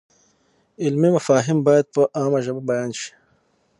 علمي 0.83 1.09
مفاهیم 1.17 1.59
باید 1.67 1.85
په 1.93 2.01
عامه 2.17 2.39
ژبه 2.45 2.61
بیان 2.69 2.91
شي. 2.99 3.11